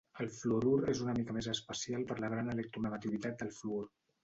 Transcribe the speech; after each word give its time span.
El 0.23 0.29
fluorur 0.35 0.77
és 0.93 1.01
una 1.07 1.15
mica 1.17 1.35
més 1.35 1.51
especial 1.53 2.07
per 2.13 2.19
la 2.25 2.33
gran 2.33 2.51
electronegativitat 2.57 3.39
del 3.45 3.57
fluor. 3.63 3.89